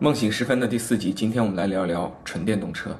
[0.00, 2.96] 梦醒时分的第四集，今天我们来聊聊纯电动车。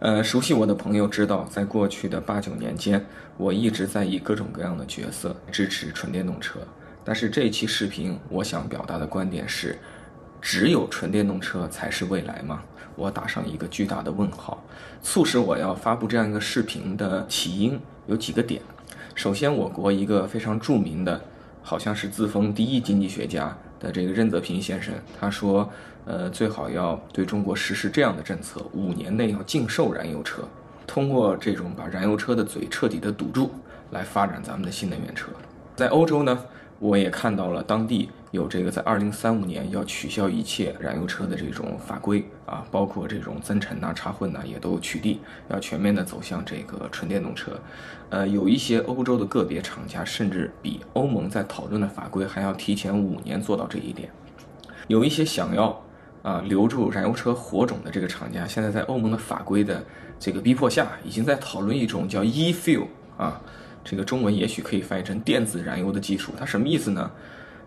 [0.00, 3.06] 呃，熟悉我的朋友知道，在过去的八九年间，
[3.36, 6.58] 我一直在以各种各样的角色支持纯电动车。
[7.04, 9.78] 但是这一期视频，我想表达的观点是：
[10.42, 12.64] 只有纯电动车才是未来吗？
[12.96, 14.60] 我打上一个巨大的问号。
[15.04, 18.60] 促使我要发布这样一个视频的起因有几个点。
[19.14, 21.22] 首先，我国一个非常著名的，
[21.62, 23.56] 好像是自封第一经济学家。
[23.80, 25.70] 的这个任泽平先生他说，
[26.06, 30.42] 呃，最好要对中国实施这样的政策，五年内要禁售燃油车，
[30.86, 33.50] 通过这种把燃油车的嘴彻底的堵住，
[33.90, 35.28] 来发展咱们的新能源车。
[35.74, 36.38] 在欧洲呢？
[36.80, 45.18] 我也看到了，当地有这个在二零三五年要取消一切燃油车的这种法规啊，包括这种增程呐、插混呐，也都取缔，
[45.48, 47.52] 要全面的走向这个纯电动车。
[48.10, 54.10] 呃，有一些欧洲的个别厂家，甚至比欧盟在讨论的法规还要提前五年做到这一点。
[54.88, 55.80] 有一些想要
[56.24, 59.84] 啊留住燃油车火种的这个厂家，现在在欧盟的法规的
[60.18, 63.40] 这个逼迫下，已经在讨论一种叫 e-fuel 啊。
[63.84, 67.10] 这个中文也许可以翻译成电子燃油的技术，它什么意思呢？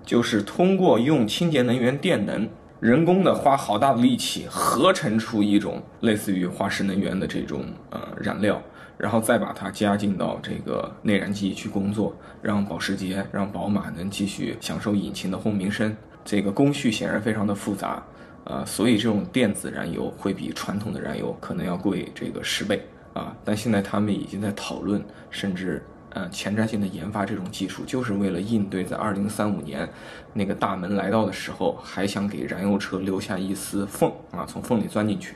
[0.04, 8.60] 就是通过用清洁能源电能，人工的花好大的力气合成出一种类似于化石能源的这种呃燃料，
[8.98, 15.96] 然后再把它加进到这个内燃机去工作，让保时捷、让宝马能继续享受引擎的轰鸣声。
[16.26, 18.04] 这个工序显然非常的复杂，
[18.50, 22.82] 呃，所以这种电子燃油会比传统的燃油可能要贵这个十倍
[23.14, 23.36] 啊。
[23.46, 25.84] 但现在他们已经在讨论，甚至。
[26.12, 29.88] 呃，前瞻性的研发这种技术，就是为了应对在二零三五年
[30.34, 35.36] 那个大门来到的时候，还想给燃油车留下一丝缝啊，从缝里钻进去。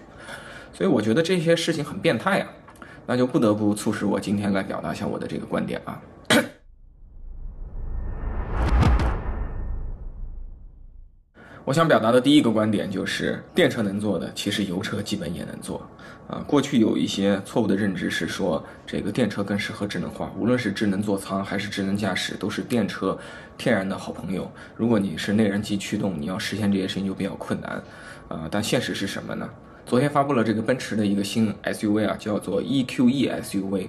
[0.74, 2.48] 所以我觉得这些事情很变态啊，
[3.06, 6.02] 那就不得不促使我今天来表达一下我的这个观点啊。
[11.64, 15.88] 我想表达的第一个观点就是，电车能做的，其实油车基本也能做。
[16.28, 23.16] 啊，过去有一些错误的认知是说，这个电车更适合智能化，无论是智能座舱还是智能驾驶，都是电车
[23.60, 24.52] 天然的好朋友。
[24.76, 27.84] 如果你是内燃机驱动，你要实现这些事情就比较困难。
[28.28, 29.48] 啊，但现实是什么呢？
[29.86, 33.88] 昨天发布了这个奔驰的一个新 SUV 啊，叫做 EQE SUV。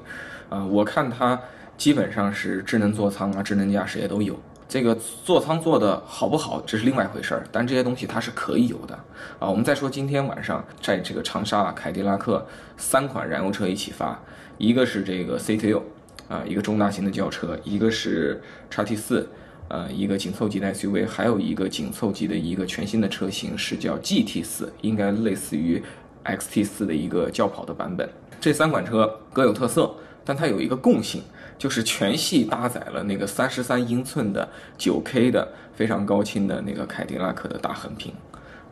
[0.50, 1.41] 啊，我看它
[1.78, 4.38] 基本上是智能座舱啊，智能驾驶也都有。
[4.72, 7.44] 这个座舱做的好不好，这是另外一回事儿。
[7.53, 8.94] 但这些东西它是可以有的
[9.38, 9.47] 啊。
[9.47, 12.43] 我们再说今天晚上在这个长沙啊凯迪拉克
[12.78, 14.19] 三款燃油车一起发，
[14.56, 15.83] 一个是这个 CT6
[16.27, 18.41] 啊，一个中大型的轿车，一个是
[18.71, 19.28] 叉 T 四，
[19.69, 25.83] 呃，一个紧凑级的 SUV，还有一个紧凑级的一个全新的车型是叫 GT 四，应该类似于
[26.25, 28.09] XT 四的一个轿跑的版本。
[28.41, 29.94] 这三款车各有特色，
[30.25, 31.22] 但它有一个共性。
[31.59, 35.47] 就是全系搭载了那个三十三英寸的九 K 的
[35.77, 38.12] 非常高清的那个凯迪拉克的大横屏，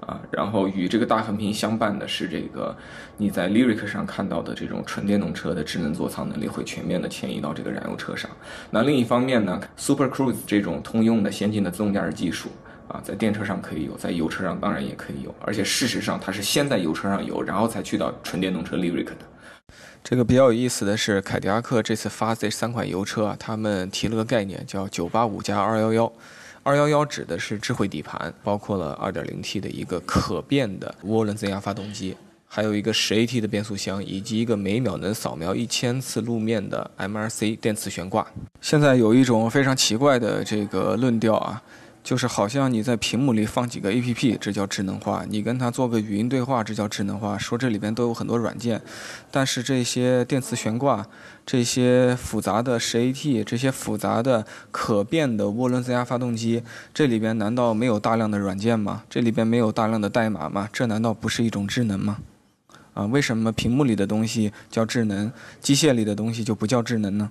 [0.01, 2.77] 啊，然后与这个大横屏相伴的是这个
[3.17, 8.29] 你在 Lyric 上看到的这种纯电动车的智能座舱能力会全面的迁移到这个燃油车上。
[8.73, 12.49] 那另一方面呢，Super Cruise 这种通用的先进的自动驾驶技术
[12.89, 19.19] 啊，在电车上可以有，在油车上当然也可以有，而且事实上它是先在油车上有，然后才去到纯电动车 Lyric 的。
[20.03, 26.13] 这个比较有意思的是，凯迪拉克这次发这三款油车啊，他们提了个概念叫“九八五加二幺幺”。
[26.63, 32.17] 二幺幺指的是智慧底盘，包括了二点零 T 的一个可变的涡轮增压发动机，
[32.49, 38.27] 还有一个十 AT 的变速箱，以及一个每秒能扫描一千次路面的 MRC 电磁悬挂。
[38.61, 41.63] 现在有一种非常奇怪的这个论调啊。
[42.03, 47.37] 就是好像你在屏幕里放几个 A P P，这叫智能化；你跟它做个语音对话，这叫智能化。
[47.37, 48.81] 说这里边都有很多软件，
[49.31, 51.07] 但是这些电磁悬挂、
[51.45, 56.63] 这些复杂的十 A T、这些复杂的可变的涡轮增压发动机，
[56.95, 59.03] 这里边难道没有大量的软件吗？
[59.11, 60.69] 这里边没有大量的代码吗？
[60.73, 62.19] 这难道不是一种智能吗？
[62.95, 65.31] 啊，为什么屏幕里的东西叫智能，
[65.61, 67.31] 机械里的东西就不叫智能呢？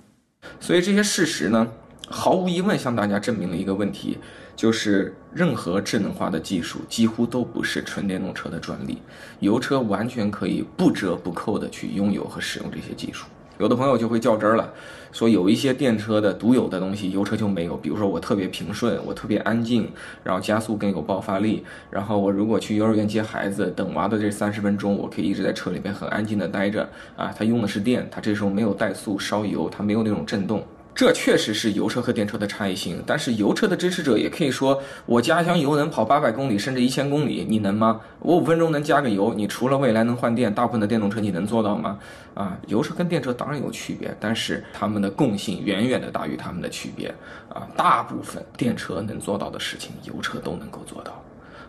[0.58, 1.66] 所以这些事实呢，
[2.08, 4.16] 毫无疑问向大家证明了一个问题。
[4.60, 8.98] 就是任何智能化的技术几乎都不是纯电动车的专利，
[9.38, 13.24] 油车完全可以不折不扣的去拥有和使用这些技术。
[13.58, 14.70] 有的朋友就会较真儿了，
[15.12, 17.74] 说有一些电车的独有的东西，油车就没有。
[17.74, 19.90] 比如说我特别平顺，我特别安静，
[20.22, 21.64] 然后加速更有爆发力。
[21.88, 26.86] 然后我如果去幼儿园接孩子，等娃的这三十分钟，我可以一直在车里边很安静的待着。
[27.16, 30.62] 啊，它用的是电，它这时候没有怠速烧油，它没有那种震动。
[30.92, 38.00] 这确实是油车和电车的差异性，但是油车的支持者也可以说，我家乡油能跑八百公里甚至一千公里，你能吗？
[38.18, 41.98] 我五分钟能加个油，你除了未来能换电，大部分的电动车你能做到吗？
[42.34, 47.08] 啊，油车跟电车当然有区别，但是它们的共性远远的大于它们的区别。
[47.48, 51.22] 啊，大部分电车能做到的事情，油车都能够做到。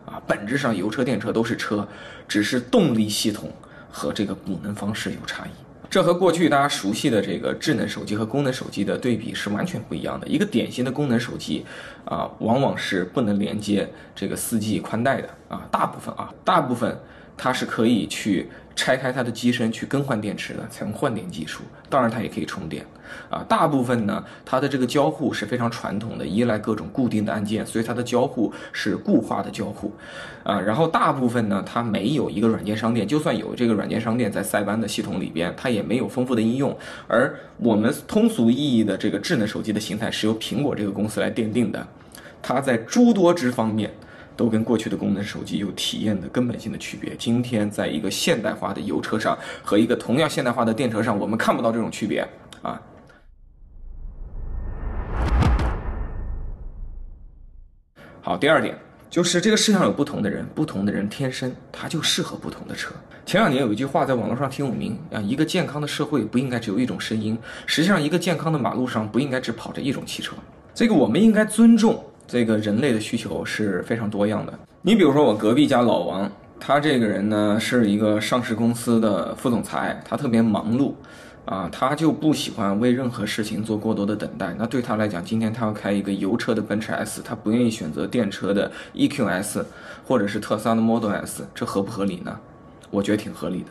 [0.05, 1.87] 啊，本质上油车、电车都是车，
[2.27, 3.49] 只是动力系统
[3.89, 5.49] 和这个补能方式有差异。
[5.91, 10.25] 这和过去大家熟悉的这个智能手机和功能手机的对比是完全不一样的。
[10.25, 11.65] 一个典型的功能手机
[12.05, 16.97] 啊，往往是不能连接这个 4G 宽带的啊，大部分啊，大部分。
[17.37, 21.63] 它是可以去拆开它的机身去更换电池的，采用换电技术。
[21.89, 22.85] 当然，它也可以充电，
[23.29, 29.91] 啊，大部分呢，它的这个交互是非常传统的，依赖各种固定的按键，所以它的交互是固化的交互，
[30.43, 36.75] 啊，然后大部分呢，它没有一个软件商店，就算有这个软件商店在塞班的系统里边，它也没有丰富的应用。
[37.07, 41.87] 而我们通俗意义的这个智能手机的形态是由苹果这个公司来奠定的，
[42.41, 43.91] 它在诸多之方面。
[44.37, 47.13] 都跟过去的功能手机有体验的根本性的区别。
[47.15, 52.25] 今天，在一个现代化的油车上和一个同样现代化的电车上，我们看不到这种区别
[52.63, 52.81] 啊。
[58.23, 58.77] 好，第二点
[59.09, 62.93] 就是这个世上有不同的人，不同的人天生他就适合不同的车。
[63.25, 67.35] 前两年有一句话在网络上挺有名啊，一个健康的社会不应该只有一种声音，
[67.65, 70.35] 实际上一个健康的马路上不应该只跑着一种汽车。
[70.75, 72.03] 这个我们应该尊重。
[72.27, 74.53] 这个人类的需求是非常多样的。
[74.83, 80.93] 你比如说我隔壁家老王，他这个人呢是一个上市公司的副总裁，他特别忙碌，
[81.45, 84.53] 啊，他就不喜欢为任何事情做过多的等待。
[84.57, 89.65] 那对他来讲，今天他要开一个油车的奔驰 S，他不愿意选择电车的 EQS，
[90.05, 92.39] 或者是特斯拉的 Model S，这合不合理呢？
[92.91, 93.69] 我觉得挺合理的。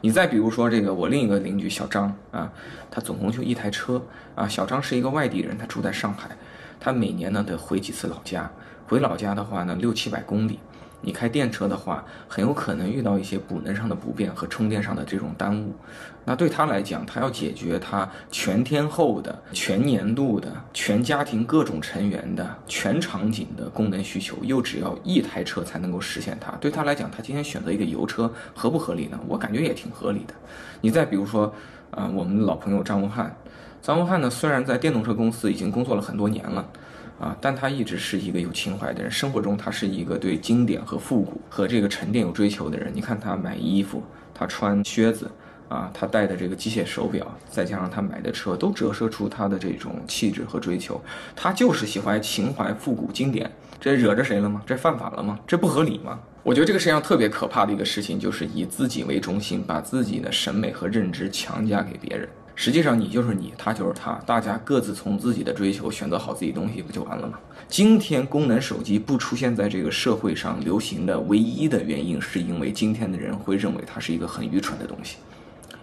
[0.00, 2.52] 你再比如说这个我另一个邻居小张啊，
[2.90, 4.00] 他总共就一台车
[4.34, 4.46] 啊。
[4.46, 6.30] 小张是一个外地人，他住在上海。
[6.78, 8.48] 他每年呢得回几次老家，
[8.86, 10.60] 回老家的话呢六七百公里，
[11.00, 15.74] 你开电车的话，很有可能遇到一些补能上的不便和充电上的这种耽误。
[16.28, 26.52] 那对他来讲，他要解决他全天候的、全年度的、全家庭各种成员的全场景的功能需求，又只要一台车才能够实现它。
[26.56, 29.18] 对他来讲，他今天选择一个油车合不合理呢？
[29.26, 30.34] 我感觉也挺合理的。
[30.82, 31.50] 你再比如说，
[31.92, 33.30] 啊，我们的老朋友张文瀚。
[33.80, 36.68] 张文瀚呢，虽然在电动车公司已经工作了很多年了，
[37.18, 39.10] 啊，但他一直是一个有情怀的人。
[39.10, 42.92] 生活中，他是一个对经典和复古和这个沉淀有追求的人。
[42.94, 44.02] 你看他买衣服，
[44.34, 45.30] 他穿靴子，
[45.68, 51.00] 啊，他戴的这个机械手表，再加上他买的车，都折射出他的这种气质和追求。
[51.36, 53.50] 他就是喜欢情怀、复古、经典。
[53.80, 54.62] 这惹着谁了吗？
[54.66, 55.38] 这犯法了吗？
[55.46, 56.18] 这不合理吗？
[56.42, 62.28] 我觉得这个世界上特别可怕的一个事情，就是以自己为中心，把自己的审美和认知强加给别人。
[62.56, 67.38] 实际上，你就是你，他就是他，大家各自从自己的追求选择好自己东西，不就完了吗？
[67.68, 75.18] 今天功能手机不出现在这个社会上流行的唯一的原因，是因为今天的人会认为它是一个很愚蠢的东西。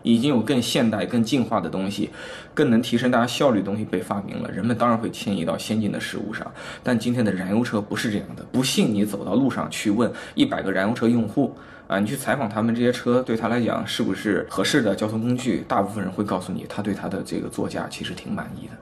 [0.05, 2.11] 已经有更现代、更进化的东西，
[2.53, 6.49] 更能提升大家效率的东西被发明了，人们当然会迁移到先进的事物上。
[6.83, 11.53] 但今天的燃油车不是这样的，不信你走到路上去问一百个燃油车用户。
[11.87, 15.63] 啊，你去采访他们，这些车对他来讲是不是合适的交通工具？
[15.67, 18.73] 大部分人会告诉你，他对他的这个座驾其实挺满意的。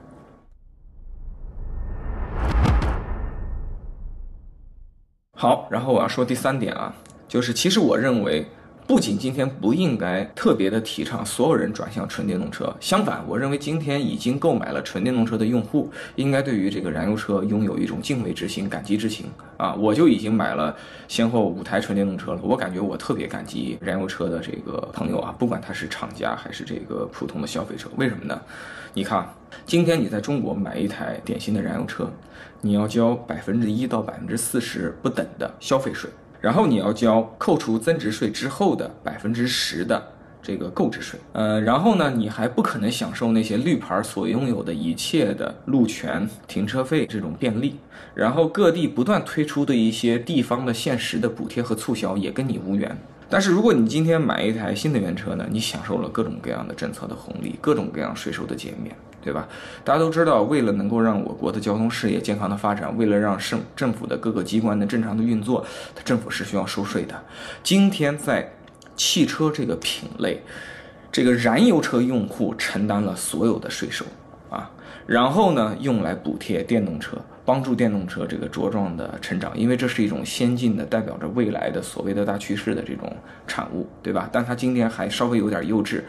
[5.36, 6.94] 好，然后我要说第三点啊，
[7.26, 8.46] 就是其实我认为。
[8.86, 19.24] 不仅今天不应该特别的提倡所有人转向纯电动车，相反，我认为今天已经购买了纯电动车的用户，应该对于这个燃油车拥有一种敬畏之心、感激之情
[19.56, 19.74] 啊！
[19.74, 20.76] 我就已经买了
[21.08, 28.38] 先后五台纯电动车了，我感觉我特别感激燃油车的这个朋友啊，不管他是厂家还是这个普通的消费者，为什么呢？
[28.92, 29.26] 你看，
[29.64, 32.12] 今天你在中国买一台典型的燃油车，
[32.60, 36.10] 你要交百分之一到百分之四十不等的消费税。
[36.44, 40.06] 然后你要交扣除增值税之后的百分之十的
[40.42, 47.76] 这个购置税，呃，然后呢，你还不可能享受那些绿牌所拥有的一切的路权、停车费这种便利，
[48.14, 52.94] 然后各地不断推出的一些地方的限时的补贴和促销也跟你无缘。
[53.30, 58.94] 但是如果你今天买一台新能源车呢，你享受了各种各样的政策的红利，各种各样税收的减免。
[59.24, 59.48] 对吧？
[59.82, 65.64] 大家都知道，为了能够让我国的交通事业健康的发展，为了让政政府的各个机关的正常的运作，
[65.94, 67.14] 它政府是需要收税的。
[67.62, 68.52] 今天在
[68.94, 70.42] 汽车这个品类，
[71.10, 74.04] 这个燃油车用户承担了所有的税收
[74.50, 74.70] 啊，
[75.06, 77.16] 然后呢，用来补贴电动车。
[77.46, 83.14] 帮助电动车这个茁壮的成长，因为这是一种先进的、代表着未来的所谓的大趋势的这种
[83.46, 84.26] 产物，对吧？
[84.32, 86.00] 但它今天还稍微有点幼稚，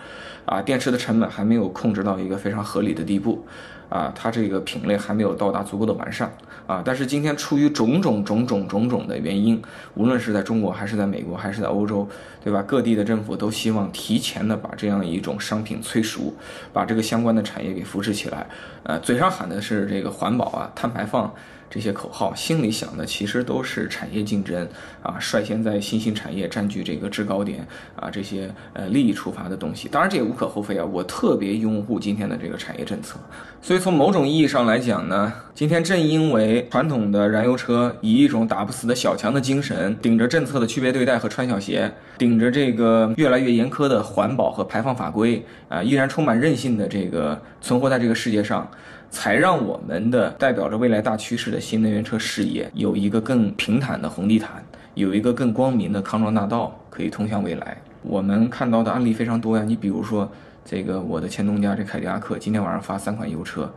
[0.45, 3.45] 啊，电池的成本还没有控制到一个非常合理的地步。
[3.87, 6.35] 啊，它这个品类还没有到达足够的完善
[6.65, 6.81] 啊！
[6.83, 9.61] 但是今天出于种种种种种种的原因，
[9.93, 12.05] 无论是在中国还是在美国还是在欧洲，
[12.43, 12.63] 对吧？
[12.63, 16.33] 各地的政府都希望提前的把这样一种商品催熟，
[16.73, 18.47] 把这个相关的产业给扶持起来。
[18.81, 21.31] 呃，嘴上喊的是这个环保啊、碳排放。
[21.75, 24.65] 这些口号，心里想的其实都是产业竞争
[25.03, 27.67] 啊，率先在新兴产业占据这个制高点
[27.97, 29.89] 啊，这些呃利益出发的东西。
[29.89, 33.19] 当然这也无可厚非啊，我特别拥护今天的这个产业政策。
[33.61, 48.69] 所以从某种意义上来讲呢，今天正因为传统的燃油车以一种打不死的小强的精神，顶着政策的区别对待和穿小鞋，顶着这个越来越严苛的环保和排放法规啊，依然充满韧性的这个存活在这个世界上，
[49.09, 54.61] 才让我们的代表着未来大趋势的新能源车事业有一个更平坦的红地毯，
[54.95, 57.77] 有一个更光明的康庄大道可以通向未来。
[58.01, 60.29] 我们看到的案例非常多呀，你比如说。
[60.65, 63.71] 这个我的前东家这凯迪拉克今天晚上发三款油车，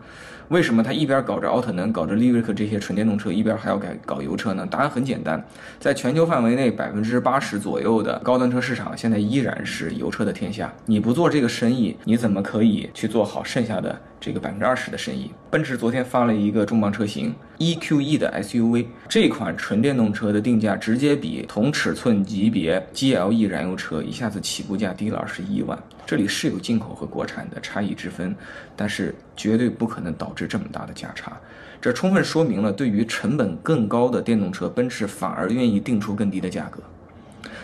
[0.49, 4.67] 为什么他一边搞着奥特能、搞着 Lyric 这些纯电动车，一边还要改搞油车呢？
[4.71, 5.45] 答案很简单，
[5.79, 10.73] 在全球范围内百分之八十左右的高端车市场现在依然是油车的天下。
[10.87, 15.31] 你不做这个生意，你怎么可以去做好剩下的这个百分之二十的生意？
[15.51, 25.79] 奔驰昨天发了一个重磅车型 EQE 的 SUV，这款纯电动车的定价直接比同尺寸级别 GLE 燃油车一下子起步价低了二十一万。
[26.09, 28.35] 这里是有进口和国产的差异之分，
[28.75, 31.39] 但是绝对不可能导致这么大的价差。
[31.83, 36.81] 这充分说明了，对于成本更高的电动车，奔驰反而愿意定出更低的价格。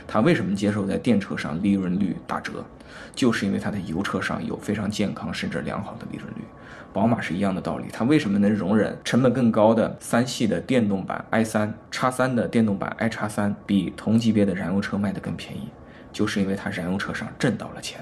[0.07, 2.63] 它为什么接受在电车上利润率打折？
[3.15, 6.43] 就是因为它在油车上有非常健康甚至良好的利润率。
[6.93, 15.71] 宝马是一样的道理，它为什么能容忍成本更高的三系的电动版 i 三叉三的电动版 i 叉三比同级别的燃油车卖得更便宜？
[16.13, 17.99] 就是因为它燃油车上挣到了钱。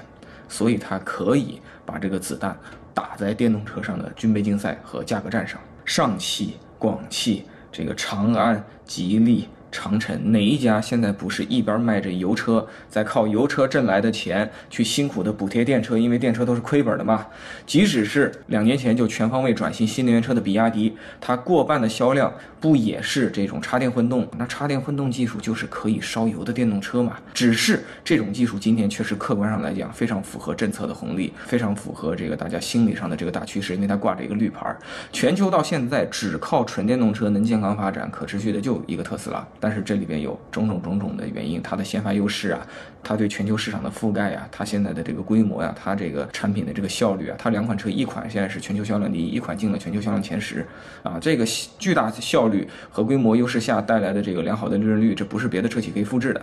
[0.53, 2.55] 所以它可以把这个子弹
[2.93, 9.49] 打在电动车上的军备竞赛和价格战上，上汽、广汽、这个长安、吉利。
[9.73, 15.97] 长城哪一家现在不是一边卖着油车，在靠油车挣来的钱去辛苦的补贴电车？
[15.97, 17.25] 因为电车都是亏本的嘛。
[17.65, 24.27] 即使是两年前就全方位转型新能源车的比亚迪，它过半的销量不也是这种插电混动？
[24.37, 27.17] 那插电混动技术就是可以烧油的电动车嘛？
[27.33, 34.75] 只是这种技术今天确实客观上来讲非常符合政策的红利，非常符合这个大家心理上的这个大趋势，因为它挂着一个绿牌。
[35.11, 39.43] 全球到现在只靠纯电动车能健康发展、可持续的就一个特斯拉。
[39.63, 42.67] 但是这里边有种种种种的原因，它的先发优势啊，
[43.01, 50.67] 它对全球市场的覆盖啊，它现在的这个规模呀，它这个产品的这个效率啊，它两款车一款现在是全球销量第一，一款进了全球销量前十，
[51.01, 51.45] 啊，这个
[51.79, 56.41] 巨大的效率和规模优势下带来的这个良好的利润率，这不是别的车企可以复制的。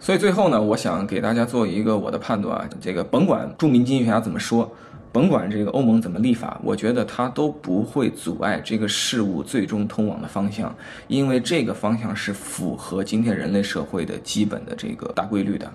[0.00, 4.68] 所以最后呢，我想给大家做一个我的判断啊，这个甭管著名经济学家怎么说。
[5.12, 10.74] 甭管这个欧盟怎么立法，我觉得它都不会阻碍这个事物最终通往的方向，
[11.06, 15.70] 因为这个方向是符合今天人类社会的基本的这个大规律的。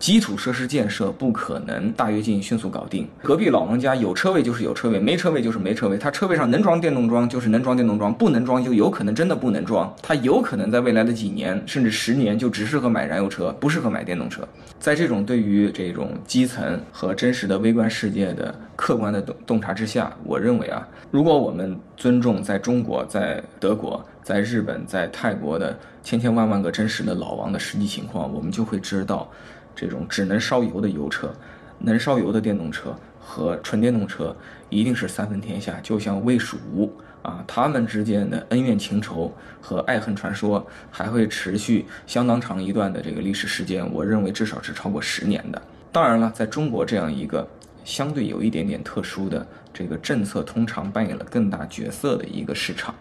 [0.00, 14.42] 基础设施建设不可能大跃进迅速搞定，隔壁老王家有车位就是有车位，没车位就是没车位，他车位上能装电动桩就是能装电动桩，不能装就有可能真的不能装，它有可能在未来的几年甚至十年就只适合买燃油车，不适合买电动车。
[14.80, 18.52] 在这种对于这种基层和真实的微观世界的。
[18.74, 29.30] 客观的洞洞察之下，我认为啊，如果我们尊重在中国、在德国、在日本、在泰国的千千万万个真实的老王的实际情况，我们就会知道，
[29.76, 31.32] 这种只能烧油的油车、
[31.78, 34.34] 能烧油的电动车和纯电动车
[34.68, 36.90] 一定是三分天下，就像魏蜀吴
[37.22, 45.60] 啊，他们之间的恩怨情仇和爱恨传说还会持续相当长一段的这个历史时间，我认为至少是超过十年的。
[45.92, 47.46] 当然了，在中国这样一个。
[47.84, 52.94] 相对有一点点特殊的这个政策，通常扮演了更大角色的一个市场，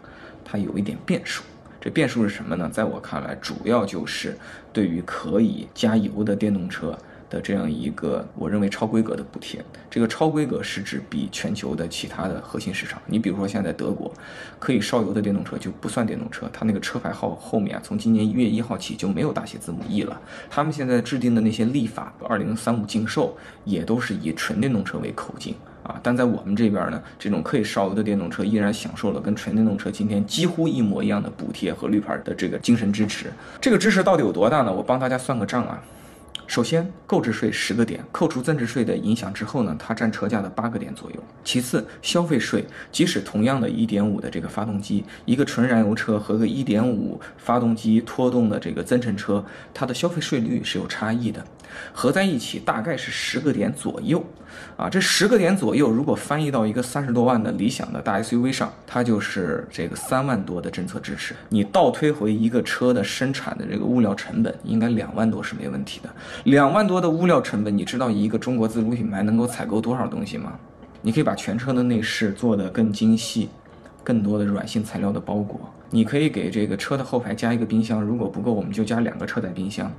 [0.44, 1.44] 它有一点变数。
[1.80, 2.70] 这变数是什么呢？
[2.72, 4.38] 在我看来，主要就是
[4.72, 6.98] 对于可以加油的电动车。
[7.32, 14.12] 的这样一个我认为超规格的补贴，这个超规格是指比全球的其他的核心市场，你比如说现在德国，
[14.60, 20.20] 可以烧油的电动车就不算电动车，它那个车牌号后面啊，从今年一月一号起就没有大写字母 E 了。
[20.50, 25.98] 他们现在制定的那些立法，二零三五禁售，也都是以纯电动车为口径啊。
[26.04, 33.32] 但在我们这边呢，这种可以烧油的电动车依然享受了跟纯电动车今天几乎一模一样的补贴和绿牌的这个精神支持。
[33.62, 34.74] 这个支持到底有多大呢？
[34.74, 35.82] 我帮大家算个账啊。
[36.52, 41.16] 首先，购置税十个点，扣除增值税的影响之后呢，它占车价的八个点左右。
[41.46, 51.42] 其次，消费税，即使同样的一点五的这个发动机，一个纯燃油车和个一点五发动机拖动的这个增程车，它的消费税率是有差异的。
[51.94, 54.24] 合在一起大概是十个点左右，
[54.78, 61.36] 啊，这十个点左右，如果翻译到一个三十多万的理想的大 SUV 上，它就是这个三万多的政策支持。
[61.50, 66.10] 你倒推回一个车的生产的这个物料成本，应该两万多是没问题的。
[66.46, 70.54] 两万多的物料成本，你知道一个中国自主品牌能够采购多少东西吗？
[71.02, 73.50] 你可以把全车的内饰做得更精细，
[74.04, 75.60] 更多的软性材料的包裹。
[75.94, 79.92] 你可以给这个车的后排加一个冰箱，如果不够，我们就加两个车载冰箱，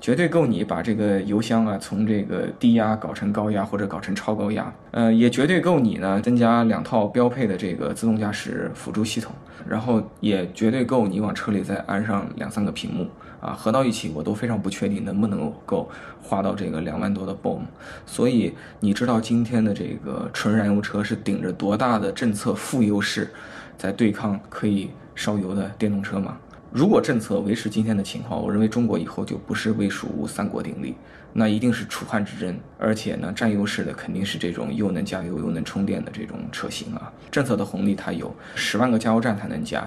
[0.00, 4.72] 绝对够你把这个油箱啊从这个低压搞成高压或者搞成超高压。
[4.90, 9.32] 呃，也绝对够你呢增加两套标配的这个自动驾驶辅助系统，
[9.68, 13.08] 然后也绝对够你往车里再安上两三个屏幕
[13.40, 15.88] 啊，合到一起我都非常不确定能不能够
[16.20, 17.60] 花到这个两万多的 BOM。
[18.04, 23.30] 所以你知道今天的这个纯燃油车是顶着多大的政策负优势，
[23.76, 24.90] 在对抗可以。
[25.18, 26.38] 烧油的电动车嘛，
[26.70, 30.94] 如果政策维持今天的情况，我认为中国以后就不是魏蜀吴三国鼎立，
[31.32, 37.12] 那一定是楚汉之争，而且呢，占优势的肯定是这种又能加油又能充电的这种车型啊。
[37.32, 39.84] 政策的红利它有，十万个加油站它能加，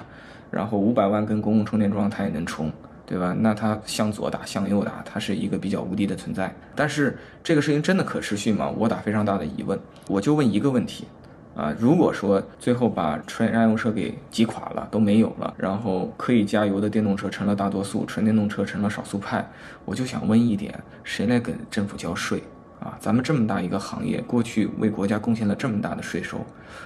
[0.51, 2.69] 然后五百万根公共充电桩它也能充，
[3.05, 3.33] 对吧？
[3.39, 6.53] 那它向左打向右打，它是一个比较无敌的存在。
[6.75, 8.69] 但是这个事情真的可持续吗？
[8.69, 9.79] 我打非常大的疑问。
[10.09, 11.05] 我就问一个问题。
[11.53, 19.45] 啊，如果说最后把纯燃油车给击垮了，都没有了，然后可以加油的电动车成了大多数，纯电动车成了少数派，
[19.83, 22.41] 我就想问一点，谁来给政府交税
[22.79, 22.97] 啊？
[23.01, 26.37] 咱们这么大一个行业，过去为国家贡献了这么大的税收，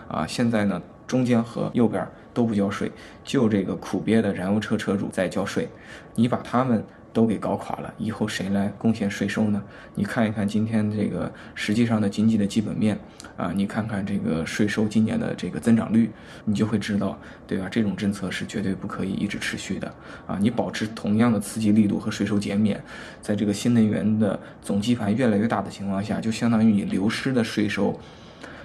[0.07, 2.91] 啊，现在呢，中间和右边都不交税，
[3.23, 5.69] 就这个苦憋的燃油车车主在交税，
[6.15, 6.83] 你把他们。
[7.15, 9.63] 都给搞垮了，以后谁来贡献税收呢？
[9.93, 12.99] 你看一看今天这个实际上的经济的基本面
[13.37, 16.11] 啊，你看看这个税收今年的这个增长率，
[16.43, 17.17] 你就会知道，
[17.47, 17.69] 对吧？
[17.71, 19.87] 这种政策是绝对不可以一直持续的
[20.27, 20.37] 啊！
[20.41, 22.83] 你保持同样的刺激力度和税收减免，
[23.21, 27.97] 在这个新能源的总基盘越来越大的情况下，就相当于你流失的税收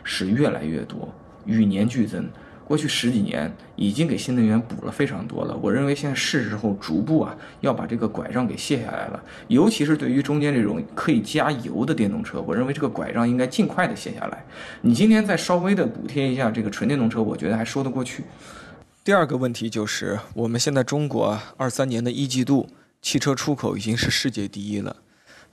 [0.03, 1.09] 是越来越多，
[1.47, 2.29] 与年俱增。
[2.71, 14.45] 过去十几年已经给新能源补了非常多了，我认为现在是时候逐步啊要把这个拐杖给卸下来了，尤其是对于中间这种可以加油的电动车，我认为这个拐杖应该尽快的卸下来。
[14.83, 18.23] 你今天再稍微的补贴一下这个纯电动车，我觉得还说得过去。
[19.03, 22.69] 第二个问题就是，我们现在中国二三年的一季度
[23.03, 24.95] 汽车出口已经是世界第一了。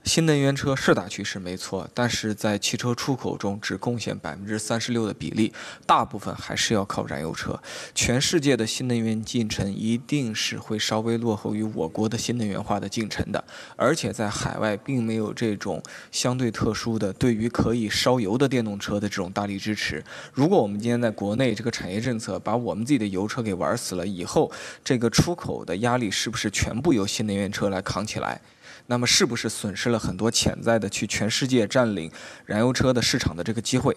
[0.04, 5.52] 新能源车是大趋势，没错，但是在汽车出口中只贡献百分之三十六的比例，
[5.86, 7.60] 大部分还是要靠燃油车。
[7.94, 13.44] 全世界的新能源进程一定是会稍微落后于我国的新能源化的进程的，
[13.76, 20.02] 而且在海外并没有这种相对特殊的对于可以烧油的电动车的这种大力支持。
[20.32, 24.50] 如果我们今天在国内这个产业政策把我们自己的油车给玩死了以后，
[24.82, 28.40] 这个出口的压力是不是全部由新能源车来扛起来？
[28.90, 32.10] 那么是不是损失了很多潜在的去全世界占领
[32.46, 33.94] 燃油车的市场的这个机会？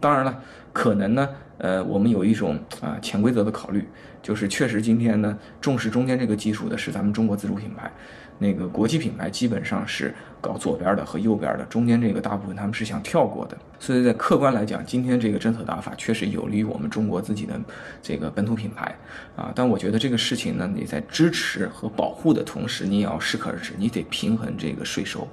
[0.00, 3.88] 当然了，可能呢，呃，我们有一种啊潜规则的考虑，
[4.22, 7.90] 就是确实今天呢重视中间这个技术的是咱们中国自主品牌。
[8.36, 13.56] 那个国际品牌基本上是搞左边的和右边的，中间这个大部分他们是想跳过的。
[13.78, 17.58] 所以在客观来讲，今天这个政策打法确实有利于我们中国自己的
[18.02, 18.92] 这个本土品牌
[19.36, 19.52] 啊。
[19.54, 25.26] 但我觉得这个事情呢，你在支持和保护的同时，你也要适可而止，你得平衡这个税收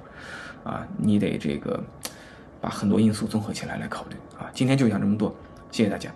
[0.62, 1.82] 啊，你得这个
[2.62, 4.48] 把很多因素综合起来来考虑啊。
[4.54, 5.34] 今天就讲这么多，
[5.70, 6.10] 谢谢大家。